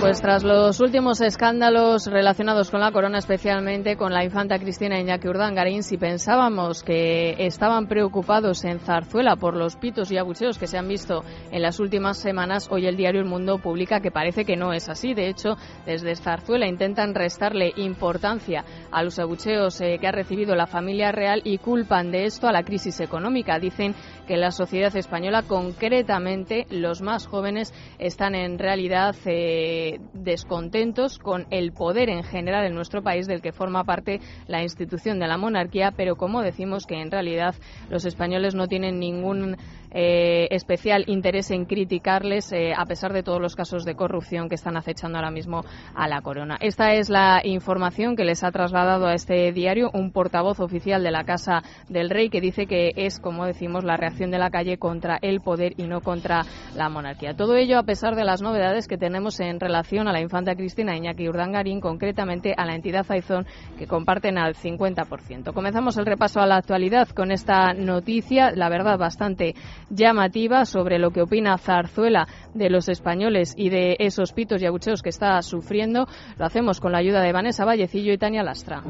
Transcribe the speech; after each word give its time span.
Pues 0.00 0.20
tras 0.20 0.44
los 0.44 0.78
últimos 0.80 1.20
escándalos 1.20 2.06
relacionados 2.06 2.70
con 2.70 2.80
la 2.80 2.92
corona, 2.92 3.18
especialmente 3.18 3.96
con 3.96 4.12
la 4.12 4.22
infanta 4.22 4.58
Cristina 4.58 5.00
Iñaki 5.00 5.26
Urdangarín, 5.28 5.82
si 5.82 5.96
pensábamos 5.96 6.84
que 6.84 7.34
estaban 7.38 7.88
preocupados 7.88 8.64
en 8.64 8.78
Zarzuela 8.78 9.34
por 9.36 9.56
los 9.56 9.76
pitos 9.76 10.12
y 10.12 10.18
abucheos 10.18 10.58
que 10.58 10.68
se 10.68 10.78
han 10.78 10.86
visto 10.86 11.24
en 11.50 11.62
las 11.62 11.80
últimas 11.80 12.18
semanas, 12.18 12.68
hoy 12.70 12.86
el 12.86 12.96
diario 12.96 13.20
El 13.20 13.26
Mundo 13.26 13.58
publica 13.58 14.00
que 14.00 14.12
parece 14.12 14.44
que 14.44 14.56
no 14.56 14.72
es 14.72 14.88
así. 14.88 15.14
De 15.14 15.28
hecho, 15.28 15.56
desde 15.84 16.14
Zarzuela 16.14 16.68
intentan 16.68 17.14
restarle 17.14 17.72
importancia 17.76 18.64
a 18.92 19.02
los 19.02 19.18
abucheos 19.18 19.80
eh, 19.80 19.98
que 20.00 20.06
ha 20.06 20.12
recibido 20.12 20.54
la 20.54 20.66
familia 20.66 21.10
real 21.10 21.40
y 21.44 21.58
culpan 21.58 22.12
de 22.12 22.24
esto 22.24 22.46
a 22.46 22.52
la 22.52 22.62
crisis 22.62 23.00
económica. 23.00 23.58
Dicen 23.58 23.94
que 24.28 24.36
la 24.36 24.52
sociedad 24.52 24.94
española, 24.96 25.42
concretamente 25.42 26.66
los 26.70 27.02
más 27.02 27.26
jóvenes, 27.26 27.74
están 27.98 28.34
en 28.34 28.58
realidad 28.58 29.16
eh, 29.24 29.87
descontentos 30.12 31.18
con 31.18 31.46
el 31.50 31.72
poder 31.72 32.08
en 32.10 32.22
general 32.22 32.66
en 32.66 32.74
nuestro 32.74 33.02
país 33.02 33.26
del 33.26 33.42
que 33.42 33.52
forma 33.52 33.84
parte 33.84 34.20
la 34.46 34.62
institución 34.62 35.18
de 35.18 35.28
la 35.28 35.38
monarquía, 35.38 35.92
pero 35.96 36.16
como 36.16 36.42
decimos 36.42 36.86
que 36.86 37.00
en 37.00 37.10
realidad 37.10 37.54
los 37.88 38.04
españoles 38.04 38.54
no 38.54 38.68
tienen 38.68 38.98
ningún 38.98 39.56
eh, 39.90 40.48
especial 40.50 41.04
interés 41.06 41.50
en 41.50 41.64
criticarles 41.64 42.52
eh, 42.52 42.72
a 42.76 42.84
pesar 42.84 43.12
de 43.12 43.22
todos 43.22 43.40
los 43.40 43.56
casos 43.56 43.84
de 43.84 43.94
corrupción 43.94 44.48
que 44.48 44.54
están 44.54 44.76
acechando 44.76 45.18
ahora 45.18 45.30
mismo 45.30 45.62
a 45.94 46.08
la 46.08 46.20
corona. 46.20 46.56
Esta 46.60 46.94
es 46.94 47.08
la 47.10 47.40
información 47.44 48.16
que 48.16 48.24
les 48.24 48.44
ha 48.44 48.50
trasladado 48.50 49.06
a 49.06 49.14
este 49.14 49.52
diario 49.52 49.90
un 49.92 50.12
portavoz 50.12 50.60
oficial 50.60 51.02
de 51.02 51.10
la 51.10 51.24
Casa 51.24 51.62
del 51.88 52.10
Rey 52.10 52.30
que 52.30 52.40
dice 52.40 52.66
que 52.66 52.92
es, 52.96 53.20
como 53.20 53.46
decimos, 53.46 53.84
la 53.84 53.96
reacción 53.96 54.30
de 54.30 54.38
la 54.38 54.50
calle 54.50 54.78
contra 54.78 55.18
el 55.22 55.40
poder 55.40 55.74
y 55.76 55.84
no 55.84 56.00
contra 56.00 56.42
la 56.76 56.88
monarquía. 56.88 57.34
Todo 57.34 57.56
ello 57.56 57.78
a 57.78 57.84
pesar 57.84 58.14
de 58.16 58.24
las 58.24 58.42
novedades 58.42 58.88
que 58.88 58.98
tenemos 58.98 59.40
en 59.40 59.60
relación 59.60 60.08
a 60.08 60.12
la 60.12 60.20
infanta 60.20 60.54
Cristina 60.54 60.96
Iñaki 60.96 61.28
Urdangarín, 61.28 61.80
concretamente 61.80 62.54
a 62.56 62.66
la 62.66 62.74
entidad 62.74 63.06
Aizón, 63.08 63.46
que 63.78 63.86
comparten 63.86 64.38
al 64.38 64.54
50%. 64.54 65.52
Comenzamos 65.52 65.96
el 65.96 66.06
repaso 66.06 66.40
a 66.40 66.46
la 66.46 66.56
actualidad 66.56 67.08
con 67.08 67.30
esta 67.30 67.72
noticia, 67.74 68.50
la 68.50 68.68
verdad, 68.68 68.98
bastante 68.98 69.54
llamativa 69.90 70.64
sobre 70.64 70.98
lo 70.98 71.10
que 71.10 71.22
opina 71.22 71.58
Zarzuela 71.58 72.26
de 72.54 72.70
los 72.70 72.88
españoles 72.88 73.54
y 73.56 73.70
de 73.70 73.96
esos 73.98 74.32
pitos 74.32 74.62
y 74.62 74.66
abucheos 74.66 75.02
que 75.02 75.10
está 75.10 75.40
sufriendo. 75.42 76.06
Lo 76.38 76.44
hacemos 76.44 76.80
con 76.80 76.92
la 76.92 76.98
ayuda 76.98 77.22
de 77.22 77.32
Vanessa 77.32 77.64
Vallecillo 77.64 78.12
y 78.12 78.18
Tania 78.18 78.42
Lastra. 78.42 78.82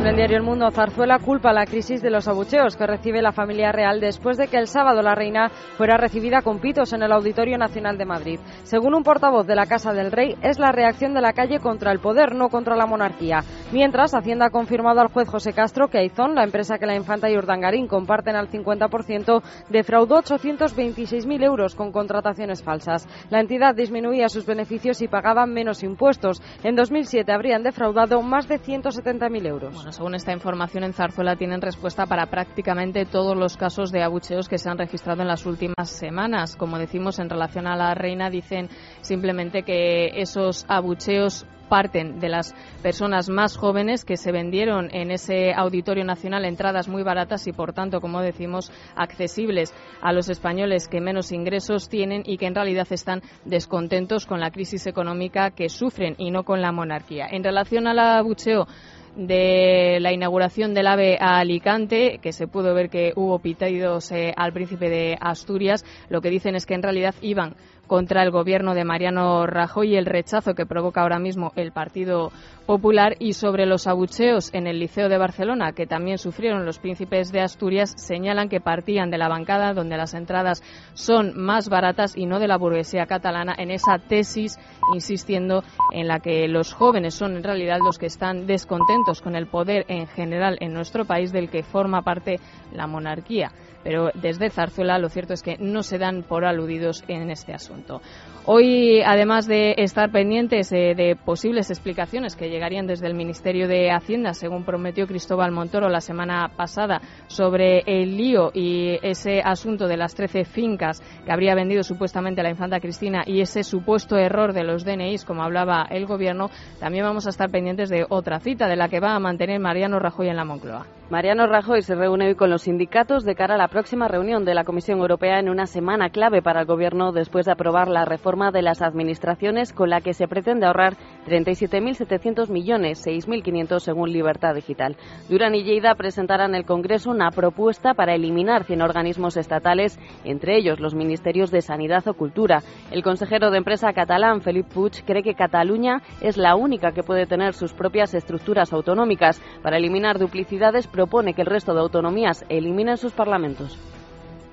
Según 0.00 0.12
el 0.12 0.16
diario 0.16 0.38
El 0.38 0.44
Mundo, 0.44 0.70
Zarzuela 0.70 1.18
culpa 1.18 1.52
la 1.52 1.66
crisis 1.66 2.00
de 2.00 2.08
los 2.08 2.26
abucheos 2.26 2.74
que 2.74 2.86
recibe 2.86 3.20
la 3.20 3.32
familia 3.32 3.70
real 3.70 4.00
después 4.00 4.38
de 4.38 4.48
que 4.48 4.56
el 4.56 4.66
sábado 4.66 5.02
la 5.02 5.14
reina 5.14 5.50
fuera 5.76 5.98
recibida 5.98 6.40
con 6.40 6.58
pitos 6.58 6.94
en 6.94 7.02
el 7.02 7.12
Auditorio 7.12 7.58
Nacional 7.58 7.98
de 7.98 8.06
Madrid. 8.06 8.40
Según 8.62 8.94
un 8.94 9.02
portavoz 9.02 9.46
de 9.46 9.54
la 9.54 9.66
Casa 9.66 9.92
del 9.92 10.10
Rey, 10.10 10.36
es 10.40 10.58
la 10.58 10.72
reacción 10.72 11.12
de 11.12 11.20
la 11.20 11.34
calle 11.34 11.58
contra 11.58 11.92
el 11.92 11.98
poder, 11.98 12.34
no 12.34 12.48
contra 12.48 12.76
la 12.76 12.86
monarquía. 12.86 13.40
Mientras, 13.72 14.14
Hacienda 14.14 14.46
ha 14.46 14.50
confirmado 14.50 15.02
al 15.02 15.12
juez 15.12 15.28
José 15.28 15.52
Castro 15.52 15.88
que 15.88 15.98
Aizón, 15.98 16.34
la 16.34 16.44
empresa 16.44 16.78
que 16.78 16.86
la 16.86 16.96
infanta 16.96 17.28
y 17.28 17.36
Urdangarín 17.36 17.86
comparten 17.86 18.36
al 18.36 18.48
50%, 18.48 19.42
defraudó 19.68 20.22
826.000 20.22 21.44
euros 21.44 21.74
con 21.74 21.92
contrataciones 21.92 22.62
falsas. 22.62 23.06
La 23.28 23.40
entidad 23.40 23.74
disminuía 23.74 24.30
sus 24.30 24.46
beneficios 24.46 25.02
y 25.02 25.08
pagaba 25.08 25.44
menos 25.44 25.82
impuestos. 25.82 26.40
En 26.64 26.74
2007 26.74 27.30
habrían 27.30 27.62
defraudado 27.62 28.22
más 28.22 28.48
de 28.48 28.58
170.000 28.58 29.46
euros. 29.46 29.89
Según 29.92 30.14
esta 30.14 30.32
información, 30.32 30.84
en 30.84 30.92
Zarzuela 30.92 31.36
tienen 31.36 31.60
respuesta 31.60 32.06
para 32.06 32.26
prácticamente 32.26 33.04
todos 33.04 33.36
los 33.36 33.56
casos 33.56 33.90
de 33.90 34.02
abucheos 34.02 34.48
que 34.48 34.58
se 34.58 34.70
han 34.70 34.78
registrado 34.78 35.22
en 35.22 35.28
las 35.28 35.46
últimas 35.46 35.90
semanas. 35.90 36.56
Como 36.56 36.78
decimos, 36.78 37.18
en 37.18 37.28
relación 37.28 37.66
a 37.66 37.76
la 37.76 37.94
reina, 37.94 38.30
dicen 38.30 38.68
simplemente 39.00 39.62
que 39.62 40.20
esos 40.20 40.64
abucheos 40.68 41.46
parten 41.68 42.18
de 42.18 42.28
las 42.28 42.52
personas 42.82 43.30
más 43.30 43.56
jóvenes 43.56 44.04
que 44.04 44.16
se 44.16 44.32
vendieron 44.32 44.88
en 44.92 45.10
ese 45.10 45.54
Auditorio 45.54 46.04
Nacional 46.04 46.44
entradas 46.44 46.88
muy 46.88 47.02
baratas 47.02 47.46
y, 47.46 47.52
por 47.52 47.72
tanto, 47.72 48.00
como 48.00 48.20
decimos, 48.20 48.70
accesibles 48.96 49.72
a 50.02 50.12
los 50.12 50.28
españoles 50.28 50.88
que 50.88 51.00
menos 51.00 51.32
ingresos 51.32 51.88
tienen 51.88 52.22
y 52.26 52.36
que 52.36 52.46
en 52.46 52.56
realidad 52.56 52.88
están 52.90 53.22
descontentos 53.44 54.26
con 54.26 54.40
la 54.40 54.50
crisis 54.50 54.86
económica 54.86 55.52
que 55.52 55.68
sufren 55.68 56.16
y 56.18 56.30
no 56.30 56.42
con 56.42 56.60
la 56.60 56.72
monarquía. 56.72 57.28
En 57.30 57.44
relación 57.44 57.86
al 57.86 58.00
abucheo, 58.00 58.66
de 59.16 59.98
la 60.00 60.12
inauguración 60.12 60.74
del 60.74 60.86
AVE 60.86 61.18
a 61.20 61.38
Alicante, 61.38 62.18
que 62.22 62.32
se 62.32 62.46
pudo 62.46 62.74
ver 62.74 62.90
que 62.90 63.12
hubo 63.16 63.38
pitidos 63.38 64.12
eh, 64.12 64.32
al 64.36 64.52
príncipe 64.52 64.88
de 64.88 65.16
Asturias, 65.20 65.84
lo 66.08 66.20
que 66.20 66.30
dicen 66.30 66.54
es 66.54 66.66
que 66.66 66.74
en 66.74 66.82
realidad 66.82 67.14
iban 67.20 67.54
contra 67.86 68.22
el 68.22 68.30
gobierno 68.30 68.74
de 68.74 68.84
Mariano 68.84 69.46
Rajoy 69.46 69.94
y 69.94 69.96
el 69.96 70.06
rechazo 70.06 70.54
que 70.54 70.64
provoca 70.64 71.02
ahora 71.02 71.18
mismo 71.18 71.52
el 71.56 71.72
Partido 71.72 72.30
Popular 72.70 73.16
y 73.18 73.32
sobre 73.32 73.66
los 73.66 73.88
abucheos 73.88 74.54
en 74.54 74.68
el 74.68 74.78
Liceo 74.78 75.08
de 75.08 75.18
Barcelona 75.18 75.72
que 75.72 75.88
también 75.88 76.18
sufrieron 76.18 76.64
los 76.64 76.78
príncipes 76.78 77.32
de 77.32 77.40
Asturias 77.40 77.92
señalan 77.96 78.48
que 78.48 78.60
partían 78.60 79.10
de 79.10 79.18
la 79.18 79.28
bancada 79.28 79.74
donde 79.74 79.96
las 79.96 80.14
entradas 80.14 80.62
son 80.94 81.32
más 81.36 81.68
baratas 81.68 82.16
y 82.16 82.26
no 82.26 82.38
de 82.38 82.46
la 82.46 82.58
burguesía 82.58 83.06
catalana 83.06 83.56
en 83.58 83.72
esa 83.72 83.98
tesis 83.98 84.56
insistiendo 84.94 85.64
en 85.90 86.06
la 86.06 86.20
que 86.20 86.46
los 86.46 86.72
jóvenes 86.72 87.14
son 87.14 87.38
en 87.38 87.42
realidad 87.42 87.78
los 87.84 87.98
que 87.98 88.06
están 88.06 88.46
descontentos 88.46 89.20
con 89.20 89.34
el 89.34 89.48
poder 89.48 89.84
en 89.88 90.06
general 90.06 90.56
en 90.60 90.72
nuestro 90.72 91.04
país 91.04 91.32
del 91.32 91.50
que 91.50 91.64
forma 91.64 92.02
parte 92.02 92.38
la 92.72 92.86
monarquía 92.86 93.50
pero 93.82 94.10
desde 94.14 94.50
Zarzuela 94.50 94.98
lo 94.98 95.08
cierto 95.08 95.32
es 95.32 95.42
que 95.42 95.56
no 95.58 95.82
se 95.82 95.98
dan 95.98 96.22
por 96.22 96.44
aludidos 96.44 97.04
en 97.08 97.30
este 97.30 97.52
asunto. 97.52 98.00
Hoy, 98.44 99.00
además 99.02 99.46
de 99.46 99.74
estar 99.78 100.10
pendientes 100.10 100.70
de, 100.70 101.16
posibles 101.24 101.70
explicaciones 101.70 102.36
que 102.36 102.50
llegarían 102.60 102.86
desde 102.86 103.06
el 103.06 103.14
Ministerio 103.14 103.66
de 103.66 103.90
Hacienda, 103.90 104.34
según 104.34 104.66
prometió 104.66 105.06
Cristóbal 105.06 105.50
Montoro 105.50 105.88
la 105.88 106.02
semana 106.02 106.50
pasada, 106.54 107.00
sobre 107.26 107.82
el 107.86 108.18
lío 108.18 108.50
y 108.52 108.98
ese 109.00 109.40
asunto 109.40 109.88
de 109.88 109.96
las 109.96 110.14
13 110.14 110.44
fincas 110.44 111.00
que 111.24 111.32
habría 111.32 111.54
vendido 111.54 111.82
supuestamente 111.82 112.42
la 112.42 112.50
infanta 112.50 112.78
Cristina 112.78 113.22
y 113.26 113.40
ese 113.40 113.64
supuesto 113.64 114.18
error 114.18 114.52
de 114.52 114.64
los 114.64 114.84
DNIs, 114.84 115.24
como 115.24 115.42
hablaba 115.42 115.86
el 115.88 116.04
Gobierno, 116.04 116.50
también 116.78 117.06
vamos 117.06 117.26
a 117.26 117.30
estar 117.30 117.50
pendientes 117.50 117.88
de 117.88 118.04
otra 118.06 118.40
cita 118.40 118.68
de 118.68 118.76
la 118.76 118.90
que 118.90 119.00
va 119.00 119.14
a 119.14 119.20
mantener 119.20 119.58
Mariano 119.58 119.98
Rajoy 119.98 120.28
en 120.28 120.36
la 120.36 120.44
Moncloa. 120.44 120.99
Mariano 121.10 121.48
Rajoy 121.48 121.82
se 121.82 121.96
reúne 121.96 122.28
hoy 122.28 122.34
con 122.36 122.50
los 122.50 122.62
sindicatos 122.62 123.24
de 123.24 123.34
cara 123.34 123.56
a 123.56 123.58
la 123.58 123.66
próxima 123.66 124.06
reunión 124.06 124.44
de 124.44 124.54
la 124.54 124.62
Comisión 124.62 125.00
Europea 125.00 125.40
en 125.40 125.48
una 125.48 125.66
semana 125.66 126.10
clave 126.10 126.40
para 126.40 126.60
el 126.60 126.66
Gobierno 126.66 127.10
después 127.10 127.46
de 127.46 127.52
aprobar 127.52 127.88
la 127.88 128.04
reforma 128.04 128.52
de 128.52 128.62
las 128.62 128.80
administraciones 128.80 129.72
con 129.72 129.90
la 129.90 130.02
que 130.02 130.14
se 130.14 130.28
pretende 130.28 130.66
ahorrar 130.66 130.96
37.700 131.26 132.48
millones, 132.50 133.04
6.500 133.04 133.80
según 133.80 134.12
Libertad 134.12 134.54
Digital. 134.54 134.96
Durán 135.28 135.56
y 135.56 135.64
Lleida 135.64 135.96
presentarán 135.96 136.50
en 136.50 136.60
el 136.60 136.64
Congreso 136.64 137.10
una 137.10 137.32
propuesta 137.32 137.94
para 137.94 138.14
eliminar 138.14 138.62
100 138.62 138.80
organismos 138.80 139.36
estatales, 139.36 139.98
entre 140.22 140.58
ellos 140.58 140.78
los 140.78 140.94
Ministerios 140.94 141.50
de 141.50 141.60
Sanidad 141.60 142.06
o 142.06 142.14
Cultura. 142.14 142.62
El 142.92 143.02
consejero 143.02 143.50
de 143.50 143.58
empresa 143.58 143.92
catalán, 143.92 144.42
Felip 144.42 144.68
Puig, 144.68 145.04
cree 145.04 145.24
que 145.24 145.34
Cataluña 145.34 146.02
es 146.20 146.36
la 146.36 146.54
única 146.54 146.92
que 146.92 147.02
puede 147.02 147.26
tener 147.26 147.54
sus 147.54 147.72
propias 147.72 148.14
estructuras 148.14 148.72
autonómicas. 148.72 149.42
Para 149.60 149.78
eliminar 149.78 150.16
duplicidades, 150.16 150.86
propone 151.00 151.32
que 151.32 151.40
el 151.40 151.46
resto 151.46 151.72
de 151.72 151.80
autonomías 151.80 152.44
eliminen 152.50 152.98
sus 152.98 153.14
parlamentos. 153.14 153.78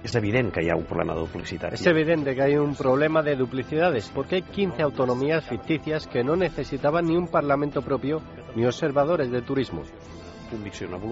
Es 0.01 0.15
evidente 0.15 0.61
que 0.61 0.71
hay 0.71 0.77
un 0.79 0.85
problema 0.85 1.13
de 1.13 1.19
duplicidad. 1.19 1.73
Es 1.73 1.85
evidente 1.85 2.35
que 2.35 2.41
hay 2.41 2.55
un 2.55 2.73
problema 2.73 3.21
de 3.21 3.35
duplicidades, 3.35 4.09
porque 4.15 4.35
hay 4.35 4.41
15 4.43 4.81
autonomías 4.81 5.43
ficticias 5.43 6.07
que 6.07 6.23
no 6.23 6.37
necesitaban 6.37 7.05
ni 7.07 7.17
un 7.17 7.27
parlamento 7.27 7.81
propio 7.81 8.21
ni 8.55 8.65
observadores 8.65 9.29
de 9.29 9.41
turismo. 9.41 9.81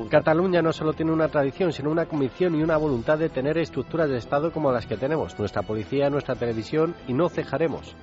Cataluña 0.10 0.62
no 0.62 0.74
solo 0.74 0.94
tiene 0.94 1.12
una 1.12 1.28
tradición, 1.28 1.72
sino 1.72 1.90
una 1.90 2.06
convicción 2.06 2.56
y 2.56 2.64
una 2.64 2.78
voluntad 2.78 3.18
de 3.18 3.30
tener 3.30 3.58
estructuras 3.58 4.10
de 4.10 4.18
Estado 4.18 4.52
como 4.52 4.72
las 4.72 4.86
que 4.86 4.98
tenemos, 4.98 5.38
nuestra 5.40 5.62
policía, 5.62 6.10
nuestra 6.10 6.36
televisión, 6.36 6.96
y 7.08 7.14
no 7.14 7.30
cejaremos. 7.30 7.96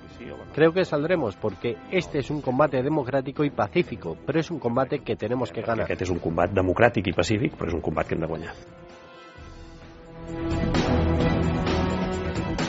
Creo 0.54 0.72
que 0.72 0.84
saldremos 0.84 1.36
porque 1.36 1.76
este 1.90 2.18
es 2.18 2.30
un 2.30 2.40
combate 2.40 2.82
democrático 2.82 3.44
y 3.44 3.50
pacífico, 3.50 4.16
pero 4.26 4.40
es 4.40 4.50
un 4.50 4.58
combate 4.58 5.00
que 5.00 5.16
tenemos 5.16 5.50
que 5.50 5.62
ganar. 5.62 5.90
Este 5.90 6.04
es 6.04 6.10
un 6.10 6.18
combate 6.18 6.54
democrático 6.54 7.08
y 7.08 7.12
pacífico, 7.12 7.56
pero 7.58 7.70
es 7.70 7.74
un 7.74 7.80
combate 7.80 8.10
que 8.10 8.14
hem 8.14 8.20
de 8.20 8.26
guanyar. 8.26 8.54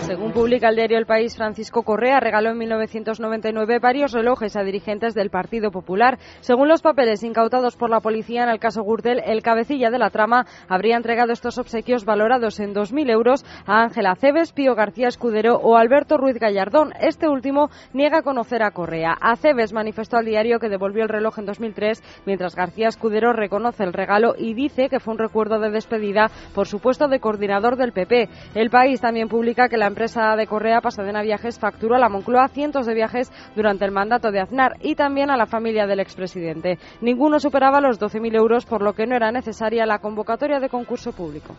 Según 0.06 0.34
publica 0.34 0.68
el 0.68 0.76
diario 0.76 0.98
El 0.98 1.06
País, 1.06 1.38
Francisco 1.38 1.84
Correa 1.84 2.20
regaló 2.20 2.50
en 2.50 2.58
1999 2.58 3.80
varios 3.80 4.12
relojes 4.12 4.58
a 4.58 4.64
dirigentes 4.64 5.14
del 5.14 5.30
Partido 5.30 5.72
Popular. 5.72 6.20
Según 6.42 6.68
los 6.68 6.82
papeles 6.82 7.24
incautados 7.24 7.78
por 7.78 7.90
la 7.90 8.02
policía 8.02 8.44
en 8.44 8.50
el 8.50 8.60
caso 8.60 8.84
Gürtel, 8.84 9.22
el 9.26 9.42
cabecilla 9.42 9.92
de 9.92 10.00
la 10.00 10.10
trama 10.10 10.46
habría 10.68 10.98
entregado 10.98 11.32
estos 11.32 11.58
obsequios 11.58 12.04
valorados 12.04 12.60
en 12.60 12.76
2.000 12.76 13.12
euros 13.12 13.46
a 13.66 13.82
Ángela 13.82 14.16
Cebes, 14.16 14.52
Pío 14.52 14.76
García 14.76 15.08
Escudero 15.08 15.56
o 15.56 15.78
Alberto 15.78 16.18
Ruiz 16.18 16.38
Gallardón. 16.38 16.92
Este 17.00 17.30
último 17.30 17.70
niega 17.94 18.24
conocer 18.24 18.62
a 18.62 18.72
Correa. 18.72 19.16
Aceves 19.22 19.72
manifestó 19.72 20.18
al 20.18 20.26
diario 20.26 20.60
que 20.60 20.68
devolvió 20.68 21.04
el 21.04 21.10
reloj 21.10 21.40
en 21.40 21.46
2003, 21.46 22.04
mientras 22.26 22.58
García 22.58 22.90
Escudero 22.90 23.32
reconoce 23.32 23.86
el 23.86 23.94
regalo 23.94 24.36
y 24.38 24.54
dice 24.54 24.90
que 24.90 25.00
fue 25.00 25.14
un 25.14 25.20
recuerdo 25.20 25.60
de 25.60 25.72
despedida 25.72 26.30
por 26.54 26.68
su 26.68 26.82
puesto 26.82 27.08
de 27.08 27.22
coordinador 27.22 27.78
del 27.78 27.94
PP. 27.94 28.28
El 28.54 28.70
país 28.70 29.00
también 29.00 29.30
publica 29.30 29.70
que 29.70 29.78
la 29.78 29.93
empresa 29.94 30.36
de 30.36 30.48
Correa 30.48 30.82
Pasadena 30.82 31.22
Viajes 31.22 31.60
facturó 31.60 31.96
a 31.96 32.00
la 32.00 32.10
Moncloa 32.10 32.48
cientos 32.48 32.88
de 32.88 32.96
viajes 32.96 33.32
durante 33.56 33.86
el 33.86 33.92
mandato 33.92 34.32
de 34.32 34.40
Aznar 34.40 34.78
y 34.82 34.96
también 34.96 35.30
a 35.30 35.38
la 35.38 35.46
familia 35.46 35.86
del 35.86 36.00
expresidente. 36.00 36.80
Ninguno 37.02 37.40
superaba 37.40 37.80
los 37.80 38.00
12.000 38.00 38.36
euros, 38.36 38.66
por 38.66 38.82
lo 38.82 38.94
que 38.94 39.06
no 39.06 39.16
era 39.16 39.32
necesaria 39.32 39.86
la 39.86 40.00
convocatoria 40.00 40.60
de 40.60 40.70
concurso 40.70 41.12
público. 41.12 41.56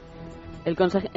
El, 0.65 0.77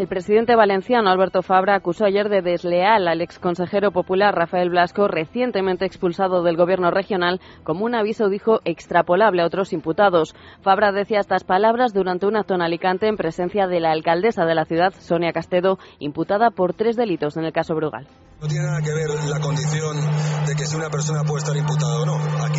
presidente 0.09 0.57
valenciano 0.57 1.09
Alberto 1.09 1.41
Fabra 1.41 1.75
acusó 1.75 2.03
ayer 2.03 2.27
de 2.27 2.41
desleal 2.41 3.07
al 3.07 3.21
exconsejero 3.21 3.91
popular 3.91 4.35
Rafael 4.35 4.69
Blasco, 4.69 5.07
recientemente 5.07 5.85
expulsado 5.85 6.43
del 6.43 6.57
gobierno 6.57 6.91
regional, 6.91 7.39
como 7.63 7.85
un 7.85 7.95
aviso, 7.95 8.27
dijo, 8.27 8.59
extrapolable 8.65 9.41
a 9.41 9.45
otros 9.45 9.71
imputados. 9.71 10.35
Fabra 10.61 10.91
decía 10.91 11.21
estas 11.21 11.45
palabras 11.45 11.93
durante 11.93 12.25
un 12.25 12.35
acto 12.35 12.55
en 12.55 12.61
Alicante 12.61 13.07
en 13.07 13.15
presencia 13.15 13.67
de 13.67 13.79
la 13.79 13.91
alcaldesa 13.91 14.43
de 14.43 14.55
la 14.55 14.65
ciudad, 14.65 14.93
Sonia 14.99 15.31
Castedo, 15.31 15.79
imputada 15.99 16.51
por 16.51 16.73
tres 16.73 16.97
delitos 16.97 17.37
en 17.37 17.45
el 17.45 17.53
caso 17.53 17.73
Brugal. 17.73 18.05
No 18.41 18.47
tiene 18.47 18.65
nada 18.65 18.81
que 18.81 18.93
ver 18.93 19.09
la 19.29 19.39
condición 19.39 19.97
de 20.45 20.55
que 20.55 20.65
si 20.65 20.75
una 20.75 20.89
persona 20.89 21.23
puede 21.23 21.39
estar 21.39 21.55
imputada 21.55 22.01
o 22.01 22.05
no. 22.05 22.17
Aquí 22.43 22.56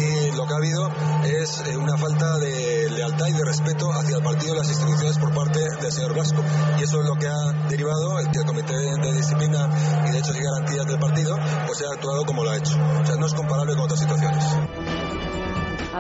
del 5.89 5.93
señor 5.93 6.13
Blasco. 6.15 6.43
Y 6.79 6.83
eso 6.83 7.01
es 7.01 7.07
lo 7.07 7.15
que 7.17 7.27
ha 7.27 7.69
derivado 7.69 8.19
el 8.21 8.29
el 8.29 8.45
Comité 8.45 8.75
de 8.75 9.13
Disciplina 9.15 9.69
y 10.07 10.11
Derechos 10.11 10.37
y 10.37 10.43
Garantías 10.43 10.87
del 10.87 10.99
partido 10.99 11.37
pues 11.67 11.83
ha 11.83 11.95
actuado 11.95 12.25
como 12.25 12.45
lo 12.45 12.51
ha 12.51 12.57
hecho. 12.57 12.77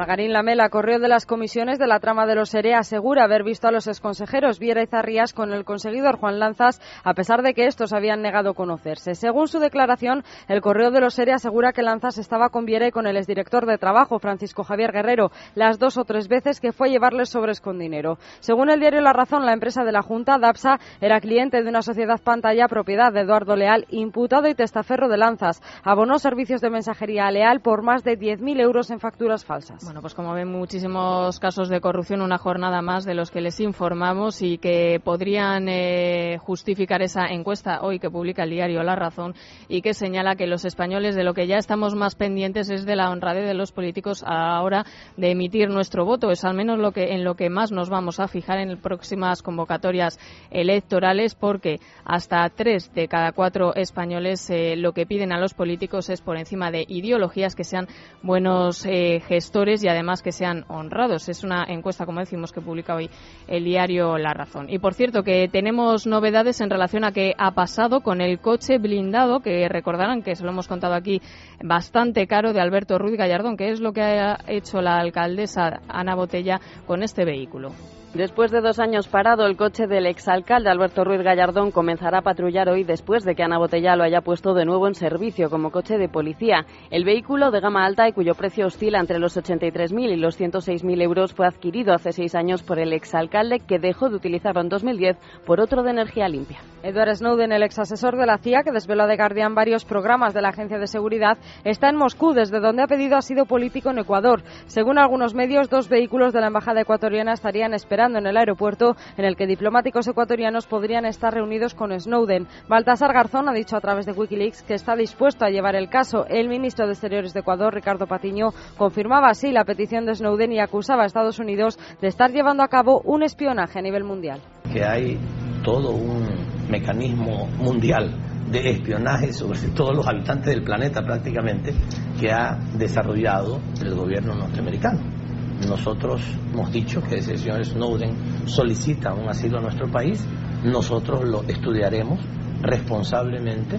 Algarín 0.08 0.32
Lamela, 0.32 0.70
correo 0.70 0.99
de 1.00 1.06
las 1.06 1.26
comisiones 1.26 1.78
de 1.78 1.87
la 1.87 2.00
trama 2.00 2.25
de 2.25 2.34
los 2.34 2.49
SERE, 2.49 2.75
asegura 2.75 3.25
haber 3.25 3.44
visto 3.44 3.69
a 3.69 3.70
los 3.70 3.87
exconsejeros 3.87 4.58
Viera 4.58 4.82
y 4.82 4.87
Zarrías 4.87 5.34
con 5.34 5.52
el 5.52 5.66
conseguidor 5.66 6.16
Juan 6.16 6.38
Lanzas, 6.38 6.81
a 7.05 7.12
pesar 7.12 7.43
de 7.43 7.52
que 7.52 7.66
estos 7.66 7.93
habían 7.93 8.22
negado 8.22 8.55
conocerse. 8.55 9.14
Según 9.14 9.49
su 9.49 9.58
declaración, 9.58 10.25
el 10.49 10.62
correo 10.62 10.90
de 10.90 11.02
los 11.02 11.12
SERE 11.12 11.34
asegura 11.34 11.75
que 11.75 11.82
Lanzas 11.82 12.16
estaba 12.16 12.49
con 12.49 12.64
Viera 12.64 12.88
y 12.88 12.90
con 12.90 13.06
el 13.06 13.19
exdirector 13.19 13.66
de 13.66 13.76
trabajo, 13.76 14.19
Francisco 14.19 14.64
Javier 14.64 14.93
Guerrero, 14.93 15.31
las 15.55 15.78
dos 15.78 15.99
o 15.99 16.05
tres 16.05 16.26
veces 16.26 16.58
que 16.58 16.72
fue 16.72 16.88
a 16.88 16.90
llevarles 16.90 17.28
sobres 17.28 17.60
con 17.60 17.78
dinero. 17.78 18.16
Según 18.40 18.70
el 18.70 18.81
diario 18.81 19.02
La 19.02 19.12
Razón, 19.12 19.44
la 19.44 19.52
empresa 19.52 19.84
de 19.84 19.93
la 19.93 20.00
Junta, 20.00 20.38
DAPSA, 20.38 20.78
era 21.02 21.20
cliente 21.20 21.62
de 21.62 21.69
una 21.69 21.82
sociedad 21.82 22.19
pantalla 22.19 22.66
propiedad 22.66 23.12
de 23.12 23.20
Eduardo 23.20 23.56
Leal, 23.56 23.84
imputado 23.90 24.49
y 24.49 24.55
testaferro 24.55 25.10
de 25.10 25.19
Lanzas. 25.19 25.60
Abonó 25.84 26.19
servicios 26.19 26.62
de 26.62 26.70
mensajería 26.70 27.26
a 27.26 27.31
Leal 27.31 27.60
por 27.60 27.82
más 27.82 28.05
de 28.05 28.19
10.000 28.19 28.58
euros 28.58 28.90
en 28.90 29.00
facturas 29.00 29.44
falsas. 29.44 29.98
Pues 30.00 30.15
como 30.15 30.33
ven, 30.35 30.49
muchísimos 30.49 31.41
casos 31.41 31.69
de 31.69 31.81
corrupción, 31.81 32.23
una 32.23 32.39
jornada 32.39 32.83
más 32.83 33.05
de 33.05 33.15
los 33.15 33.31
que 33.31 33.41
les 33.41 33.59
informamos 33.61 34.43
y 34.43 34.59
que 34.59 35.00
podrían 35.03 35.69
eh, 35.69 36.39
justificar 36.39 37.03
esa 37.03 37.27
encuesta 37.27 37.81
hoy 37.83 37.99
que 37.99 38.11
publica 38.11 38.45
el 38.45 38.50
diario 38.50 38.83
La 38.83 38.97
Razón 38.97 39.35
y 39.69 39.83
que 39.83 39.95
señala 39.95 40.37
que 40.37 40.47
los 40.47 40.65
españoles 40.65 41.17
de 41.17 41.25
lo 41.25 41.35
que 41.35 41.47
ya 41.47 41.56
estamos 41.56 41.95
más 41.95 42.15
pendientes 42.15 42.71
es 42.71 42.85
de 42.85 42.97
la 42.97 43.11
honradez 43.11 43.47
de 43.47 43.55
los 43.55 43.73
políticos 43.73 44.23
a 44.27 44.35
la 44.35 44.62
hora 44.62 44.87
de 45.17 45.31
emitir 45.31 45.71
nuestro 45.71 46.05
voto. 46.05 46.31
Es 46.31 46.44
al 46.44 46.55
menos 46.55 46.79
lo 46.79 46.93
que 46.93 47.15
en 47.15 47.25
lo 47.25 47.35
que 47.35 47.51
más 47.51 47.73
nos 47.73 47.91
vamos 47.91 48.21
a 48.21 48.29
fijar 48.29 48.59
en 48.59 48.77
próximas 48.79 49.43
convocatorias 49.43 50.19
electorales 50.51 51.35
porque 51.35 51.81
hasta 52.05 52.49
tres 52.51 52.93
de 52.94 53.09
cada 53.09 53.33
cuatro 53.33 53.75
españoles 53.75 54.49
eh, 54.51 54.77
lo 54.77 54.93
que 54.93 55.06
piden 55.06 55.33
a 55.33 55.41
los 55.41 55.55
políticos 55.55 56.09
es 56.11 56.21
por 56.21 56.37
encima 56.37 56.71
de 56.71 56.85
ideologías 56.87 57.55
que 57.55 57.65
sean 57.65 57.89
buenos 58.23 58.85
eh, 58.87 59.21
gestores 59.27 59.83
y 59.83 59.88
además 59.88 60.23
que 60.23 60.32
sean 60.32 60.64
honrados. 60.69 61.29
Es 61.29 61.44
una 61.44 61.64
encuesta, 61.64 62.06
como 62.06 62.20
decimos, 62.20 62.52
que 62.52 62.61
publica 62.61 62.94
hoy 62.94 63.11
el 63.46 63.64
diario 63.64 64.19
La 64.19 64.35
Razón. 64.35 64.67
Y 64.69 64.79
por 64.79 64.94
cierto, 64.94 65.23
que 65.23 65.49
tenemos 65.49 66.06
novedades 66.06 66.61
en 66.61 66.70
relación 66.70 67.05
a 67.05 67.12
qué 67.12 67.35
ha 67.38 67.52
pasado 67.52 68.00
con 68.00 68.20
el 68.20 68.40
coche 68.40 68.79
blindado, 68.79 69.40
que 69.40 69.69
recordarán 69.69 70.23
que 70.23 70.37
se 70.37 70.44
lo 70.44 70.50
hemos 70.50 70.69
contado 70.69 70.94
aquí, 70.94 71.20
bastante 71.62 72.26
caro 72.26 72.52
de 72.52 72.61
Alberto 72.61 72.99
Ruiz 72.99 73.17
Gallardón, 73.17 73.56
que 73.56 73.70
es 73.70 73.81
lo 73.81 73.93
que 73.93 74.02
ha 74.02 74.38
hecho 74.46 74.81
la 74.81 74.99
alcaldesa 74.99 75.81
Ana 75.88 76.14
Botella 76.14 76.61
con 76.87 77.02
este 77.02 77.25
vehículo. 77.25 77.73
Después 78.19 78.50
de 78.50 78.61
dos 78.61 78.81
años 78.81 79.06
parado, 79.06 79.47
el 79.47 79.56
coche 79.56 79.87
del 79.87 80.05
exalcalde 80.05 80.69
Alberto 80.69 81.05
Ruiz 81.05 81.23
Gallardón 81.23 81.70
comenzará 81.70 82.19
a 82.19 82.23
patrullar 82.23 82.69
hoy 82.69 82.82
después 82.82 83.23
de 83.25 83.37
que 83.37 83.44
Ana 83.44 83.59
Botella 83.59 83.94
lo 83.94 84.03
haya 84.03 84.23
puesto 84.23 84.55
de 84.55 84.65
nuevo 84.65 84.88
en 84.88 84.97
servicio 84.97 85.49
como 85.50 85.70
coche 85.70 85.99
de 85.99 86.09
policía. 86.09 86.67
El 86.91 87.05
vehículo 87.05 87.53
de 87.53 87.61
gama 87.61 87.87
alta 87.87 88.09
y 88.09 88.12
cuyo 88.12 88.35
precio 88.35 88.67
oscila 88.67 88.99
entre 88.99 89.20
los 89.20 89.37
83.000 89.37 90.15
y 90.15 90.17
los 90.17 90.37
106.000 90.37 91.00
euros 91.00 91.32
fue 91.32 91.47
adquirido 91.47 91.94
hace 91.94 92.11
seis 92.11 92.35
años 92.35 92.65
por 92.65 92.81
el 92.81 92.93
exalcalde 92.93 93.61
que 93.61 93.79
dejó 93.79 94.09
de 94.09 94.17
utilizarlo 94.17 94.62
en 94.62 94.69
2010 94.69 95.17
por 95.47 95.61
otro 95.61 95.85
de 95.85 95.91
energía 95.93 96.29
limpia. 96.29 96.59
Edward 96.82 97.15
Snowden, 97.15 97.53
el 97.53 97.62
exasesor 97.62 98.17
de 98.17 98.26
la 98.26 98.38
CIA 98.38 98.65
que 98.65 98.73
desveló 98.73 99.06
de 99.06 99.17
Guardian 99.17 99.55
varios 99.55 99.85
programas 99.85 100.35
de 100.35 100.43
la 100.43 100.49
Agencia 100.49 100.79
de 100.79 100.88
Seguridad, 100.88 101.38
está 101.62 101.88
en 101.88 101.97
Moscú, 101.97 102.32
desde 102.32 102.59
donde 102.59 102.82
ha 102.82 102.88
pedido 102.88 103.17
asilo 103.17 103.47
político 103.47 103.91
en 103.91 103.99
Ecuador. 103.99 104.43
Según 104.67 104.99
algunos 104.99 105.35
medios, 105.35 105.70
dos 105.70 105.88
vehículos 105.88 106.32
de 106.32 106.41
la 106.41 106.49
embajada 106.49 106.81
ecuatoriana 106.81 107.32
estarían 107.32 107.75
esperando 107.75 108.07
en 108.16 108.26
el 108.26 108.37
aeropuerto 108.37 108.96
en 109.16 109.25
el 109.25 109.37
que 109.37 109.46
diplomáticos 109.46 110.06
ecuatorianos 110.08 110.66
podrían 110.66 111.05
estar 111.05 111.34
reunidos 111.34 111.75
con 111.75 111.99
Snowden. 111.99 112.46
Baltasar 112.69 113.12
Garzón 113.12 113.49
ha 113.49 113.52
dicho 113.52 113.76
a 113.76 113.81
través 113.81 114.06
de 114.06 114.12
Wikileaks 114.12 114.62
que 114.62 114.75
está 114.75 114.96
dispuesto 114.96 115.44
a 115.44 115.50
llevar 115.50 115.76
el 115.76 115.88
caso. 115.88 116.26
El 116.26 116.49
ministro 116.49 116.87
de 116.87 116.93
Exteriores 116.93 117.34
de 117.34 117.40
Ecuador, 117.40 117.75
Ricardo 117.75 118.06
Patiño, 118.06 118.50
confirmaba 118.76 119.28
así 119.28 119.52
la 119.52 119.64
petición 119.64 120.06
de 120.06 120.14
Snowden 120.14 120.52
y 120.52 120.60
acusaba 120.60 121.02
a 121.02 121.06
Estados 121.06 121.38
Unidos 121.38 121.78
de 122.00 122.08
estar 122.08 122.31
llevando 122.31 122.62
a 122.62 122.69
cabo 122.69 123.00
un 123.05 123.22
espionaje 123.22 123.78
a 123.78 123.82
nivel 123.82 124.05
mundial. 124.05 124.40
Que 124.72 124.84
hay 124.84 125.19
todo 125.62 125.90
un 125.90 126.26
mecanismo 126.70 127.49
mundial 127.58 128.14
de 128.50 128.70
espionaje 128.70 129.32
sobre 129.32 129.58
todos 129.75 129.94
los 129.94 130.06
habitantes 130.06 130.55
del 130.55 130.62
planeta 130.62 131.02
prácticamente 131.02 131.75
que 132.19 132.31
ha 132.31 132.58
desarrollado 132.78 133.60
el 133.82 133.94
gobierno 133.94 134.34
norteamericano. 134.34 135.18
Nosotros 135.66 136.22
hemos 136.52 136.70
dicho 136.72 137.02
que 137.02 137.20
si 137.20 137.32
el 137.32 137.38
señor 137.38 137.64
Snowden 137.64 138.14
solicita 138.46 139.12
un 139.12 139.28
asilo 139.28 139.58
a 139.58 139.62
nuestro 139.62 139.90
país, 139.90 140.25
nosotros 140.64 141.25
lo 141.25 141.43
estudiaremos 141.43 142.20
responsablemente, 142.62 143.78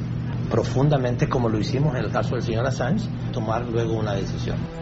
profundamente, 0.49 1.27
como 1.27 1.49
lo 1.49 1.59
hicimos 1.59 1.95
en 1.95 2.05
el 2.05 2.11
caso 2.11 2.35
del 2.35 2.41
señor 2.41 2.65
Assange, 2.65 3.07
tomar 3.31 3.65
luego 3.69 3.93
una 3.93 4.13
decisión 4.13 4.78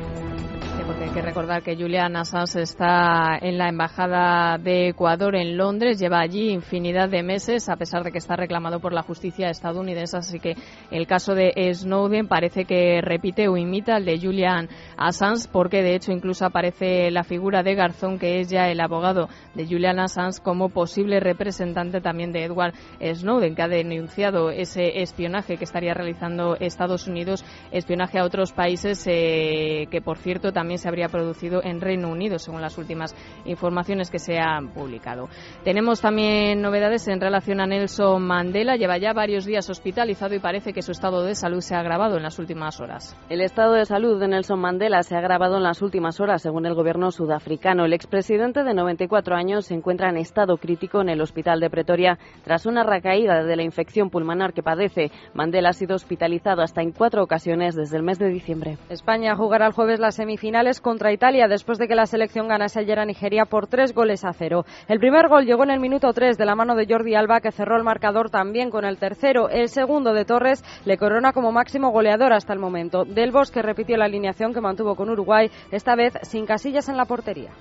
porque 0.88 1.04
hay 1.04 1.10
que 1.10 1.22
recordar 1.22 1.64
que 1.64 1.76
Julian 1.76 2.16
Assange 2.16 2.62
está 2.62 3.38
en 3.42 3.58
la 3.58 3.68
Embajada 3.68 4.58
de 4.58 4.88
Ecuador 4.88 5.36
en 5.36 5.58
Londres, 5.58 6.00
lleva 6.00 6.22
allí 6.22 6.50
infinidad 6.50 7.10
de 7.10 7.24
meses, 7.24 7.68
a 7.68 7.76
pesar 7.76 8.06
de 8.06 8.14
que 8.14 8.20
está 8.20 8.38
reclamado 8.38 8.80
por 8.80 8.94
la 8.94 9.04
justicia 9.04 9.50
estadounidense, 9.50 10.16
así 10.16 10.40
que 10.40 10.56
el 10.90 11.06
caso 11.06 11.36
de 11.36 11.52
Snowden 11.74 12.30
parece 12.30 12.64
que 12.64 13.02
repite 13.02 13.50
o 13.50 13.58
imita 13.58 13.98
al 13.98 14.06
de 14.06 14.18
Julian 14.18 14.70
Assange, 14.96 15.50
porque 15.52 15.84
de 15.84 15.96
hecho 15.96 16.14
incluso 16.14 16.46
aparece 16.46 17.12
la 17.12 17.26
figura 17.26 17.64
de 17.64 17.76
Garzón, 17.76 18.18
que 18.18 18.40
es 18.40 18.50
ya 18.50 18.70
el 18.70 18.80
abogado 18.80 19.28
de 19.56 19.68
Julian 19.68 20.00
Assange, 20.00 20.42
como 20.42 20.70
posible 20.70 21.20
representante 21.20 22.00
también 22.00 22.32
de 22.32 22.46
Edward 22.46 22.74
Snowden, 23.02 23.56
que 23.56 23.62
ha 23.62 23.68
denunciado 23.68 24.52
ese 24.52 25.02
espionaje 25.02 25.58
que 25.58 25.66
estaría 25.66 25.94
realizando 25.94 26.56
Estados 26.56 27.08
Unidos, 27.08 27.44
espionaje 27.72 28.20
a 28.20 28.24
otros 28.24 28.54
países, 28.54 29.06
eh, 29.06 29.88
que 29.92 30.02
por 30.02 30.18
cierto 30.18 30.54
también 30.54 30.77
también 30.78 30.80
se 30.80 30.88
habría 30.88 31.10
producido 31.10 31.62
en 31.64 31.82
Reino 31.82 32.10
Unido, 32.10 32.38
según 32.38 32.62
las 32.62 32.78
últimas 32.78 33.16
informaciones 33.46 34.12
que 34.12 34.20
se 34.20 34.38
han 34.38 34.70
publicado. 34.74 35.28
Tenemos 35.64 36.02
también 36.02 36.62
novedades 36.62 37.08
en 37.08 37.20
relación 37.20 37.60
a 37.60 37.66
Nelson 37.66 38.22
Mandela. 38.22 38.76
Lleva 38.76 38.98
ya 38.98 39.14
varios 39.14 39.46
días 39.46 39.70
hospitalizado 39.70 40.36
y 40.36 40.40
parece 40.40 40.74
que 40.74 40.82
su 40.82 40.92
estado 40.92 41.24
de 41.24 41.36
salud 41.36 41.62
se 41.62 41.76
ha 41.76 41.80
agravado 41.80 42.18
en 42.18 42.24
las 42.24 42.38
últimas 42.40 42.80
horas. 42.80 43.18
El 43.30 43.42
estado 43.42 43.74
de 43.74 43.86
salud 43.86 44.20
de 44.20 44.28
Nelson 44.28 44.60
Mandela 44.60 45.02
se 45.04 45.16
ha 45.16 45.20
agravado 45.20 45.58
en 45.58 45.64
las 45.64 45.82
últimas 45.82 46.20
horas, 46.20 46.42
según 46.42 46.66
el 46.66 46.76
gobierno 46.76 47.12
sudafricano. 47.12 47.86
El 47.86 47.94
expresidente 47.94 48.64
de 48.64 48.74
94 48.74 49.36
años 49.36 49.66
se 49.66 49.74
encuentra 49.74 50.10
en 50.10 50.18
estado 50.18 50.58
crítico 50.58 51.02
en 51.02 51.10
el 51.10 51.22
hospital 51.22 51.60
de 51.60 51.70
Pretoria 51.70 52.20
tras 52.44 52.66
una 52.66 52.84
recaída 52.84 53.44
de 53.44 53.56
la 53.56 53.64
infección 53.64 54.10
pulmonar 54.10 54.54
que 54.54 54.64
padece. 54.64 55.12
Mandela 55.34 55.70
ha 55.70 55.74
sido 55.74 55.96
hospitalizado 55.96 56.62
hasta 56.62 56.82
en 56.82 56.92
cuatro 56.92 57.24
ocasiones 57.24 57.76
desde 57.76 57.98
el 57.98 58.04
mes 58.04 58.20
de 58.20 58.30
diciembre. 58.30 58.78
España 58.90 59.36
jugará 59.36 59.68
el 59.68 59.74
jueves 59.74 60.00
la 60.00 60.12
semifinal 60.12 60.67
contra 60.82 61.14
Italia 61.14 61.48
después 61.48 61.78
de 61.78 61.88
que 61.88 61.96
la 61.96 62.06
selección 62.06 62.48
ganase 62.48 62.80
ayer 62.80 63.00
a 63.00 63.06
Nigeria 63.06 63.46
por 63.46 63.68
tres 63.68 63.94
goles 63.94 64.26
a 64.26 64.34
cero. 64.34 64.66
El 64.88 65.00
primer 65.00 65.30
gol 65.30 65.46
llegó 65.46 65.64
en 65.64 65.72
el 65.72 65.80
minuto 65.80 66.12
tres 66.14 66.38
de 66.38 66.46
la 66.46 66.56
mano 66.56 66.76
de 66.76 66.86
Jordi 66.88 67.16
Alba 67.16 67.40
que 67.40 67.52
cerró 67.52 67.78
el 67.78 67.84
marcador 67.84 68.30
también 68.30 68.70
con 68.70 68.84
el 68.84 68.98
tercero. 68.98 69.50
El 69.50 69.70
segundo 69.70 70.14
de 70.14 70.26
Torres 70.26 70.64
le 70.86 70.98
corona 70.98 71.32
como 71.32 71.52
máximo 71.52 71.92
goleador 71.92 72.34
hasta 72.34 72.54
el 72.54 72.60
momento. 72.60 73.06
Del 73.06 73.32
Bosque 73.32 73.62
repitió 73.62 73.96
la 73.96 74.06
alineación 74.06 74.54
que 74.54 74.62
mantuvo 74.62 74.96
con 74.96 75.10
Uruguay, 75.10 75.50
esta 75.72 75.96
vez 75.96 76.14
sin 76.24 76.46
casillas 76.46 76.90
en 76.90 76.98
la 76.98 77.06
portería. 77.06 77.52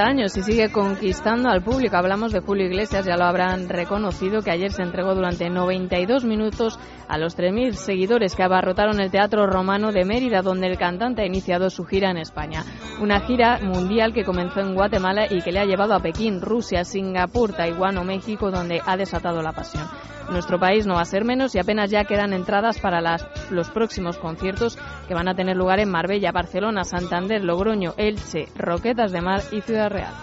Años 0.00 0.36
y 0.36 0.42
sigue 0.42 0.70
conquistando 0.70 1.48
al 1.48 1.62
público. 1.62 1.96
Hablamos 1.96 2.32
de 2.32 2.40
Julio 2.40 2.66
Iglesias, 2.66 3.04
ya 3.04 3.16
lo 3.16 3.24
habrán 3.24 3.68
reconocido, 3.68 4.42
que 4.42 4.50
ayer 4.50 4.72
se 4.72 4.82
entregó 4.82 5.14
durante 5.14 5.50
92 5.50 6.24
minutos 6.24 6.78
a 7.08 7.18
los 7.18 7.36
3.000 7.36 7.72
seguidores 7.72 8.34
que 8.34 8.42
abarrotaron 8.42 9.00
el 9.00 9.10
Teatro 9.10 9.46
Romano 9.46 9.92
de 9.92 10.04
Mérida, 10.04 10.42
donde 10.42 10.66
el 10.66 10.78
cantante 10.78 11.22
ha 11.22 11.26
iniciado 11.26 11.70
su 11.70 11.84
gira 11.84 12.10
en 12.10 12.18
España. 12.18 12.64
Una 13.00 13.20
gira 13.20 13.58
mundial 13.62 14.12
que 14.12 14.24
comenzó 14.24 14.60
en 14.60 14.74
Guatemala 14.74 15.26
y 15.30 15.42
que 15.42 15.52
le 15.52 15.60
ha 15.60 15.64
llevado 15.64 15.94
a 15.94 16.00
Pekín, 16.00 16.40
Rusia, 16.40 16.84
Singapur, 16.84 17.52
Taiwán 17.52 17.98
o 17.98 18.04
México, 18.04 18.50
donde 18.50 18.80
ha 18.84 18.96
desatado 18.96 19.42
la 19.42 19.52
pasión. 19.52 19.84
Nuestro 20.30 20.58
país 20.58 20.86
no 20.86 20.94
va 20.94 21.02
a 21.02 21.06
ser 21.06 21.24
menos 21.24 21.54
y 21.54 21.58
apenas 21.58 21.90
ya 21.90 22.04
quedan 22.04 22.32
entradas 22.32 22.78
para 22.78 23.02
las, 23.02 23.26
los 23.50 23.68
próximos 23.70 24.16
conciertos 24.16 24.78
que 25.06 25.14
van 25.14 25.28
a 25.28 25.34
tener 25.34 25.54
lugar 25.56 25.80
en 25.80 25.90
Marbella, 25.90 26.32
Barcelona, 26.32 26.84
Santander, 26.84 27.44
Logroño, 27.44 27.92
Elche, 27.98 28.48
Roquetas 28.56 29.12
de 29.12 29.20
Mar 29.20 29.42
y 29.52 29.60
Ciudad 29.60 29.83
Ciudad 29.84 29.92
Real. 29.92 30.14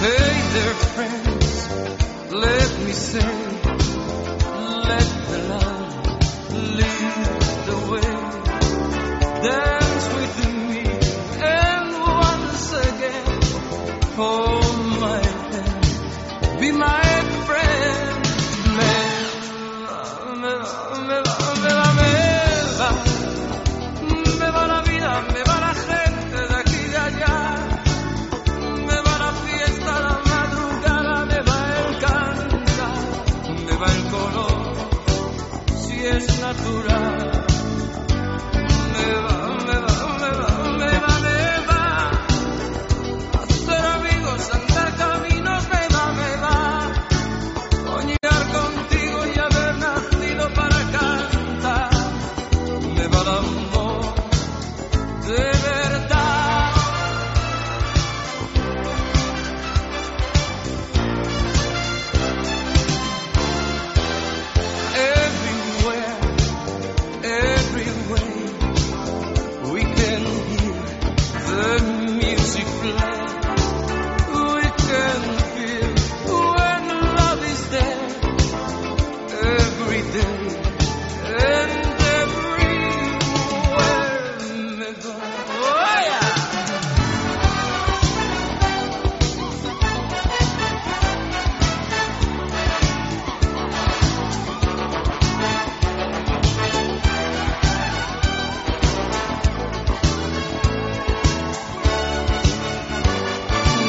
Hey 0.00 0.34
there, 0.54 0.74
friends, 0.94 1.68
let 2.32 2.70
me 2.84 2.92
say, 2.92 3.28
let 4.88 5.08
the 5.28 5.38
love 5.50 5.92
lead 6.52 7.26
the 7.68 7.78
way. 7.90 8.14
Dance 9.42 10.06
with 10.14 10.36
me, 10.70 10.84
and 11.44 11.86
once 12.00 12.72
again, 12.72 13.42
hold 14.16 14.76
my 15.00 15.20
hand, 15.52 16.60
be 16.60 16.72
my 16.72 17.03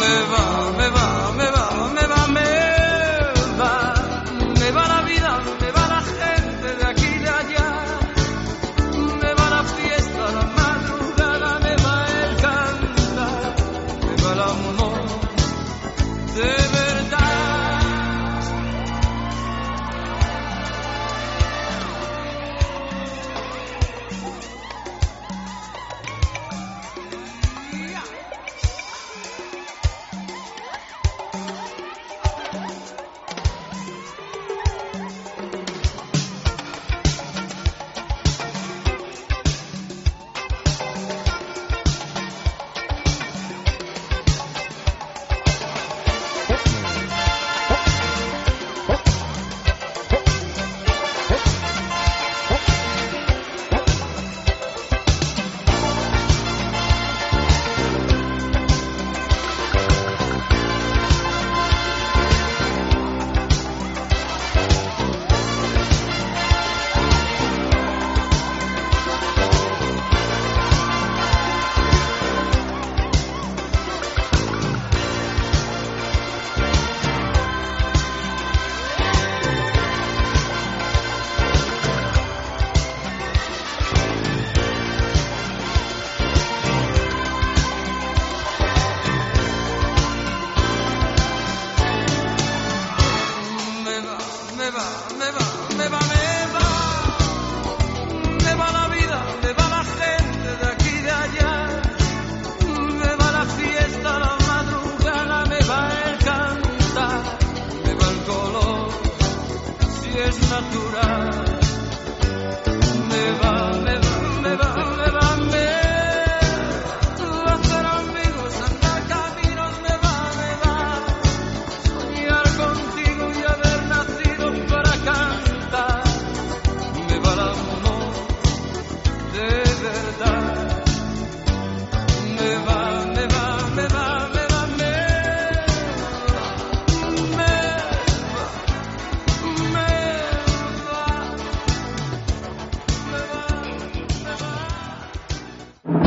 me 0.05 0.17
va, 0.31 0.71
me 0.77 0.89
va. 0.89 1.14